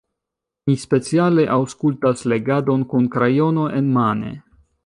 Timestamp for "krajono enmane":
3.17-4.37